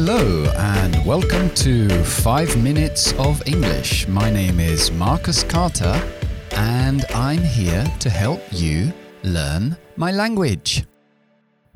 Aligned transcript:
Hello, 0.00 0.44
and 0.56 1.04
welcome 1.04 1.50
to 1.56 1.88
5 2.04 2.56
Minutes 2.62 3.12
of 3.18 3.42
English. 3.46 4.06
My 4.06 4.30
name 4.30 4.60
is 4.60 4.92
Marcus 4.92 5.42
Carter, 5.42 5.92
and 6.52 7.04
I'm 7.12 7.42
here 7.42 7.84
to 7.98 8.08
help 8.08 8.40
you 8.52 8.92
learn 9.24 9.76
my 9.96 10.12
language. 10.12 10.86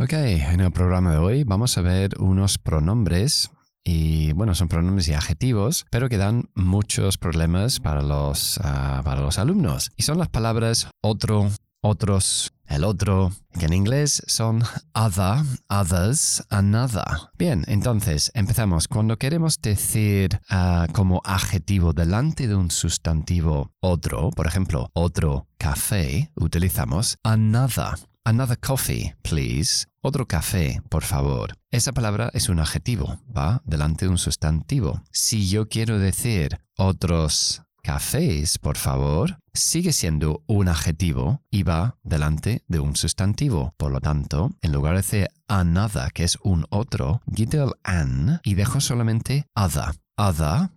Ok, 0.00 0.14
en 0.14 0.60
el 0.60 0.72
programa 0.72 1.12
de 1.12 1.18
hoy 1.18 1.44
vamos 1.44 1.78
a 1.78 1.82
ver 1.82 2.18
unos 2.18 2.58
pronombres 2.58 3.52
y 3.84 4.32
bueno, 4.32 4.56
son 4.56 4.66
pronombres 4.66 5.06
y 5.06 5.14
adjetivos, 5.14 5.86
pero 5.88 6.08
que 6.08 6.16
dan 6.16 6.50
muchos 6.56 7.18
problemas 7.18 7.78
para 7.78 8.02
los, 8.02 8.58
ah, 8.64 9.00
para 9.04 9.20
los 9.20 9.38
alumnos. 9.38 9.92
Y 9.96 10.02
son 10.02 10.18
las 10.18 10.28
palabras 10.28 10.88
otro, 11.02 11.52
otros, 11.80 12.52
el 12.66 12.84
otro, 12.84 13.32
que 13.58 13.66
en 13.66 13.72
inglés 13.72 14.22
son 14.26 14.62
other, 14.94 15.44
others, 15.68 16.44
another. 16.50 17.04
Bien, 17.38 17.64
entonces 17.66 18.30
empezamos. 18.34 18.88
Cuando 18.88 19.16
queremos 19.16 19.60
decir 19.60 20.40
ah, 20.50 20.86
como 20.92 21.20
adjetivo 21.24 21.92
delante 21.92 22.46
de 22.46 22.54
un 22.54 22.70
sustantivo 22.70 23.72
otro, 23.80 24.30
por 24.30 24.46
ejemplo, 24.46 24.90
otro 24.92 25.46
café, 25.56 26.30
utilizamos 26.36 27.18
another. 27.22 27.98
Another 28.24 28.58
coffee, 28.58 29.14
please. 29.22 29.86
Otro 30.02 30.26
café, 30.26 30.82
por 30.90 31.02
favor. 31.02 31.54
Esa 31.70 31.92
palabra 31.92 32.30
es 32.34 32.50
un 32.50 32.60
adjetivo, 32.60 33.18
¿va? 33.34 33.62
Delante 33.64 34.04
de 34.04 34.10
un 34.10 34.18
sustantivo. 34.18 35.02
Si 35.10 35.48
yo 35.48 35.68
quiero 35.68 35.98
decir 35.98 36.60
otros 36.76 37.62
cafés, 37.82 38.58
por 38.58 38.76
favor, 38.76 39.38
sigue 39.52 39.92
siendo 39.92 40.42
un 40.46 40.68
adjetivo 40.68 41.42
y 41.50 41.62
va 41.62 41.96
delante 42.02 42.62
de 42.68 42.80
un 42.80 42.96
sustantivo. 42.96 43.74
Por 43.76 43.92
lo 43.92 44.00
tanto, 44.00 44.50
en 44.62 44.72
lugar 44.72 44.94
de 44.94 44.98
decir 44.98 45.28
another, 45.48 46.12
que 46.12 46.24
es 46.24 46.38
un 46.42 46.66
otro, 46.70 47.20
quito 47.34 47.62
el 47.62 47.72
an 47.84 48.40
y 48.44 48.54
dejo 48.54 48.80
solamente 48.80 49.46
other. 49.54 49.94
Other 50.16 50.70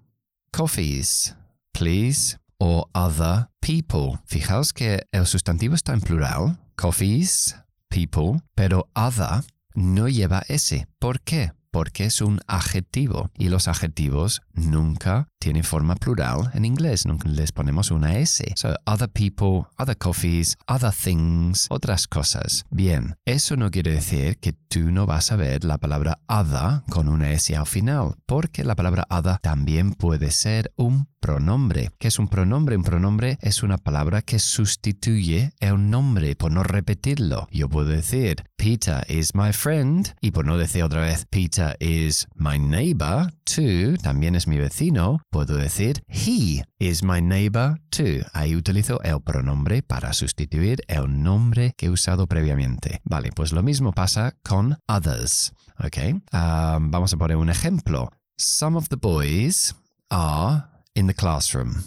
coffees, 0.51 1.35
please, 1.71 2.37
o 2.59 2.87
other 2.93 3.47
people. 3.59 4.19
Fijaos 4.25 4.71
que 4.71 5.03
el 5.11 5.25
sustantivo 5.25 5.75
está 5.75 5.93
en 5.93 6.01
plural, 6.01 6.59
coffees, 6.75 7.55
people, 7.89 8.41
pero 8.53 8.87
other 8.93 9.43
no 9.73 10.07
lleva 10.07 10.43
S. 10.47 10.85
¿Por 10.99 11.21
qué? 11.21 11.51
porque 11.71 12.05
es 12.05 12.21
un 12.21 12.41
adjetivo 12.47 13.31
y 13.37 13.49
los 13.49 13.67
adjetivos 13.67 14.41
nunca 14.53 15.27
tienen 15.41 15.63
forma 15.63 15.95
plural 15.95 16.51
en 16.53 16.65
inglés, 16.65 17.05
nunca 17.05 17.27
les 17.27 17.51
ponemos 17.51 17.89
una 17.89 18.17
S. 18.19 18.45
So, 18.55 18.75
other 18.85 19.09
people, 19.09 19.67
other 19.77 19.97
coffees, 19.97 20.55
other 20.67 20.93
things, 20.93 21.65
otras 21.69 22.07
cosas. 22.07 22.63
Bien, 22.69 23.15
eso 23.25 23.57
no 23.57 23.71
quiere 23.71 23.91
decir 23.91 24.37
que 24.37 24.53
tú 24.53 24.91
no 24.91 25.05
vas 25.05 25.31
a 25.31 25.35
ver 25.35 25.65
la 25.65 25.79
palabra 25.79 26.19
other 26.27 26.83
con 26.89 27.09
una 27.09 27.31
S 27.31 27.55
al 27.55 27.65
final, 27.65 28.15
porque 28.25 28.63
la 28.63 28.75
palabra 28.75 29.07
other 29.09 29.39
también 29.39 29.93
puede 29.93 30.29
ser 30.29 30.71
un 30.75 31.07
pronombre. 31.19 31.91
¿Qué 31.99 32.07
es 32.07 32.19
un 32.19 32.27
pronombre? 32.27 32.75
Un 32.75 32.83
pronombre 32.83 33.37
es 33.41 33.63
una 33.63 33.77
palabra 33.77 34.21
que 34.21 34.39
sustituye 34.39 35.53
el 35.59 35.89
nombre 35.89 36.35
por 36.35 36.51
no 36.51 36.63
repetirlo. 36.63 37.47
Yo 37.51 37.69
puedo 37.69 37.87
decir 37.87 38.43
Peter 38.57 39.05
is 39.07 39.33
my 39.35 39.53
friend 39.53 40.13
y 40.19 40.31
por 40.31 40.45
no 40.45 40.57
decir 40.57 40.83
otra 40.83 41.01
vez 41.01 41.25
Peter 41.29 41.77
is 41.79 42.27
my 42.35 42.57
neighbor 42.57 43.31
too, 43.43 43.97
también 44.01 44.35
es 44.35 44.47
mi 44.47 44.57
vecino, 44.57 45.21
puedo 45.31 45.55
decir 45.55 46.03
he 46.07 46.63
is 46.77 47.01
my 47.01 47.21
neighbor 47.21 47.79
too. 47.89 48.23
Ahí 48.33 48.55
utilizo 48.55 49.01
el 49.03 49.21
pronombre 49.21 49.81
para 49.81 50.13
sustituir 50.13 50.83
el 50.87 51.07
nombre 51.23 51.73
que 51.77 51.87
he 51.87 51.89
usado 51.89 52.27
previamente. 52.27 53.01
Vale, 53.03 53.31
pues 53.31 53.51
lo 53.51 53.63
mismo 53.63 53.93
pasa 53.93 54.35
con 54.43 54.77
others. 54.87 55.53
Ok, 55.79 55.97
um, 56.33 56.91
vamos 56.91 57.13
a 57.13 57.17
poner 57.17 57.37
un 57.37 57.49
ejemplo. 57.49 58.11
Some 58.37 58.77
of 58.77 58.89
the 58.89 58.97
boys 58.97 59.73
are 60.09 60.65
in 60.93 61.07
the 61.07 61.13
classroom, 61.13 61.85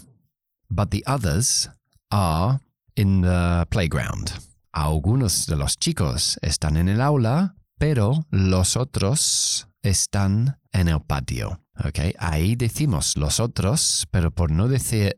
but 0.69 0.89
the 0.89 1.03
others 1.05 1.69
are 2.09 2.59
in 2.95 3.21
the 3.21 3.65
playground. 3.69 4.31
Algunos 4.73 5.45
de 5.45 5.55
los 5.55 5.77
chicos 5.77 6.37
están 6.41 6.75
en 6.75 6.89
el 6.89 6.99
aula, 6.99 7.55
pero 7.77 8.25
los 8.31 8.75
otros 8.75 9.67
están 9.81 10.59
en 10.73 10.89
el 10.89 10.99
patio. 11.01 11.61
Okay? 11.83 12.13
Ahí 12.19 12.55
decimos 12.55 13.17
los 13.17 13.39
otros, 13.39 14.07
pero 14.11 14.31
por 14.31 14.51
no 14.51 14.67
decir 14.67 15.17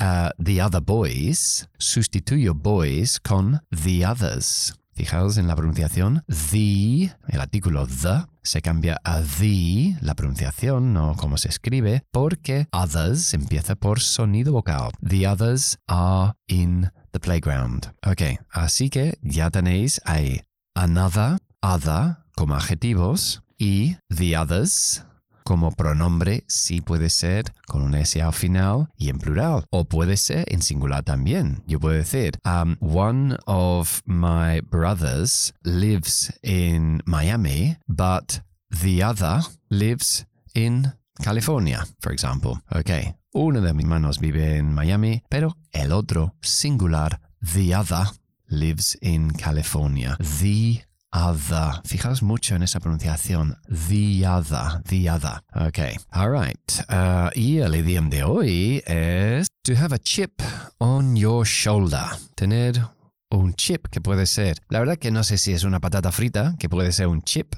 uh, 0.00 0.30
the 0.42 0.62
other 0.62 0.80
boys, 0.80 1.68
sustituyo 1.78 2.54
boys 2.54 3.20
con 3.20 3.60
the 3.70 4.06
others. 4.06 4.74
Fijaos 4.94 5.36
en 5.36 5.46
la 5.46 5.54
pronunciación. 5.54 6.24
The, 6.26 7.14
el 7.28 7.40
artículo 7.40 7.86
the, 7.86 8.26
se 8.42 8.60
cambia 8.62 8.98
a 9.04 9.20
the, 9.20 9.96
la 10.00 10.14
pronunciación, 10.14 10.92
no 10.92 11.14
como 11.14 11.38
se 11.38 11.48
escribe, 11.48 12.02
porque 12.10 12.66
others 12.72 13.32
empieza 13.32 13.76
por 13.76 14.00
sonido 14.00 14.52
vocal. 14.52 14.90
The 15.08 15.28
others 15.28 15.78
are 15.86 16.32
in 16.48 16.90
the 17.12 17.20
playground. 17.20 17.92
Ok, 18.04 18.40
así 18.50 18.90
que 18.90 19.18
ya 19.22 19.50
tenéis 19.50 20.00
ahí 20.04 20.40
another, 20.74 21.38
other 21.62 22.16
como 22.34 22.56
adjetivos 22.56 23.42
y 23.56 23.98
the 24.08 24.36
others 24.36 25.04
como 25.48 25.70
pronombre 25.72 26.44
sí 26.46 26.82
puede 26.82 27.08
ser 27.08 27.54
con 27.66 27.80
una 27.80 28.00
S 28.00 28.20
al 28.20 28.34
final 28.34 28.90
y 28.98 29.08
en 29.08 29.18
plural. 29.18 29.64
O 29.70 29.86
puede 29.86 30.18
ser 30.18 30.44
en 30.52 30.60
singular 30.60 31.02
también. 31.04 31.62
Yo 31.66 31.80
puedo 31.80 31.94
decir, 31.94 32.38
um, 32.44 32.76
one 32.80 33.34
of 33.46 34.02
my 34.04 34.60
brothers 34.60 35.54
lives 35.62 36.30
in 36.42 37.00
Miami, 37.06 37.78
but 37.86 38.42
the 38.82 39.02
other 39.02 39.40
lives 39.70 40.26
in 40.52 40.92
California, 41.24 41.86
for 42.00 42.12
example. 42.12 42.60
Ok, 42.70 43.16
uno 43.32 43.62
de 43.62 43.72
mis 43.72 43.84
hermanos 43.84 44.18
vive 44.18 44.58
en 44.58 44.74
Miami, 44.74 45.22
pero 45.30 45.56
el 45.72 45.92
otro, 45.92 46.34
singular, 46.42 47.22
the 47.40 47.74
other, 47.74 48.04
lives 48.48 48.98
in 49.00 49.30
California. 49.30 50.14
The 50.18 50.84
other. 51.12 51.80
Fijaos 51.84 52.22
mucho 52.22 52.54
en 52.54 52.62
esa 52.62 52.80
pronunciación. 52.80 53.56
The 53.68 54.26
other, 54.26 54.82
the 54.88 55.08
other. 55.08 55.40
Ok, 55.54 55.78
alright. 56.12 56.80
Uh, 56.88 57.30
y 57.34 57.58
el 57.58 57.74
idioma 57.74 58.10
de 58.10 58.22
hoy 58.22 58.82
es 58.86 59.48
to 59.64 59.74
have 59.74 59.92
a 59.92 59.98
chip 59.98 60.42
on 60.78 61.16
your 61.16 61.44
shoulder. 61.44 62.06
Tener 62.34 62.88
un 63.30 63.54
chip 63.54 63.88
que 63.88 64.00
puede 64.00 64.26
ser, 64.26 64.58
la 64.68 64.78
verdad 64.78 64.96
que 64.96 65.10
no 65.10 65.24
sé 65.24 65.38
si 65.38 65.52
es 65.52 65.64
una 65.64 65.80
patata 65.80 66.12
frita, 66.12 66.54
que 66.58 66.68
puede 66.68 66.92
ser 66.92 67.08
un 67.08 67.22
chip, 67.22 67.54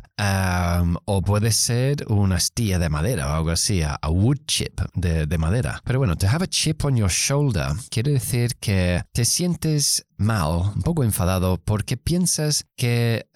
o 1.05 1.23
puede 1.23 1.53
ser 1.53 2.05
una 2.09 2.37
astilla 2.37 2.79
de 2.79 2.89
madera 2.89 3.29
o 3.29 3.33
algo 3.35 3.51
así, 3.51 3.83
a, 3.83 3.99
wood 4.09 4.39
chip 4.47 4.81
de, 4.95 5.27
de, 5.27 5.39
madera. 5.39 5.81
Pero 5.85 5.99
bueno, 5.99 6.17
to 6.17 6.27
have 6.27 6.45
a 6.45 6.49
chip 6.49 6.85
on 6.85 6.97
your 6.97 7.11
shoulder 7.11 7.69
quiere 7.91 8.13
decir 8.13 8.57
que 8.57 9.03
te 9.13 9.25
sientes 9.25 10.07
mal, 10.17 10.73
un 10.75 10.83
poco 10.83 11.05
enfadado, 11.05 11.59
porque 11.59 11.97
piensas 11.97 12.67
que 12.77 13.27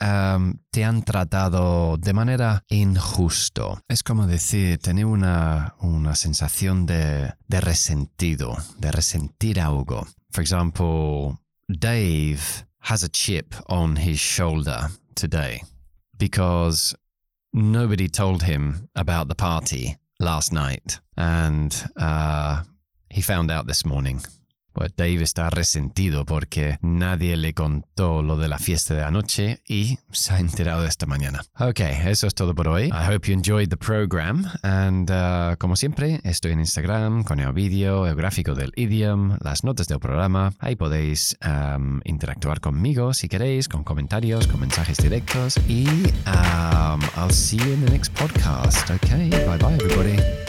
te 0.71 0.85
han 0.85 1.03
tratado 1.05 1.97
de 1.97 2.13
manera 2.13 2.65
injusto. 2.69 3.81
Es 3.89 4.03
como 4.03 4.27
decir, 4.27 4.79
tener 4.79 5.07
una, 5.07 5.75
una 5.81 6.15
sensación 6.15 6.85
de, 6.87 7.33
de 7.49 7.61
resentido, 7.61 8.57
de 8.79 8.93
resentir 8.93 9.61
algo. 9.61 10.07
For 10.31 10.43
example, 10.43 11.39
Dave 11.71 12.65
has 12.81 13.03
a 13.03 13.09
chip 13.09 13.55
on 13.67 13.97
his 13.97 14.19
shoulder 14.19 14.89
today 15.15 15.63
because 16.19 16.95
nobody 17.53 18.09
told 18.09 18.43
him 18.43 18.89
about 18.95 19.29
the 19.29 19.35
party 19.35 19.97
last 20.21 20.53
night 20.53 21.01
and 21.17 21.85
uh, 21.97 22.63
he 23.11 23.23
found 23.23 23.51
out 23.51 23.67
this 23.67 23.85
morning. 23.85 24.21
Pues 24.75 24.93
Dave 24.97 25.23
está 25.23 25.51
resentido 25.51 26.25
porque 26.25 26.79
nadie 26.83 27.37
le 27.37 27.55
contó 27.55 28.23
lo 28.23 28.37
de 28.37 28.49
la 28.49 28.59
fiesta 28.59 28.95
de 28.95 29.05
anoche 29.05 29.63
y 29.69 30.01
se 30.11 30.35
ha 30.35 30.41
enterado 30.41 30.85
esta 30.85 31.07
mañana. 31.07 31.43
Ok, 31.61 31.79
eso 31.81 32.27
es 32.27 32.35
todo 32.35 32.57
por 32.57 32.67
hoy. 32.67 32.87
I 32.89 33.15
hope 33.15 33.29
you 33.29 33.35
enjoyed 33.35 33.69
the 33.69 33.77
program. 33.77 34.45
And 34.63 35.09
uh, 35.11 35.57
como 35.59 35.77
siempre, 35.77 36.21
estoy 36.25 36.53
en 36.53 36.59
Instagram 36.59 37.23
con 37.23 37.39
el 37.39 37.53
vídeo, 37.53 38.09
el 38.09 38.17
gráfico 38.17 38.55
del 38.57 38.73
idiom, 38.75 39.39
las 39.41 39.63
notas 39.63 39.87
del 39.87 40.01
programa. 40.01 40.53
Ahí 40.59 40.75
podéis 40.75 41.39
um, 41.47 42.01
interactuar 42.05 42.61
conmigo 42.61 43.15
si 43.15 43.29
queréis, 43.29 43.69
con 43.69 43.85
comentarios, 43.85 44.49
con 44.49 44.59
mensajes 44.59 44.99
directos. 44.99 45.57
Y 45.69 45.87
um, 46.27 47.01
I'll 47.17 47.31
see 47.31 47.59
you 47.59 47.73
in 47.75 47.85
the 47.85 47.93
next 47.93 48.13
podcast. 48.13 48.91
Ok, 48.91 49.09
bye 49.31 49.57
bye 49.57 49.75
everybody. 49.75 50.44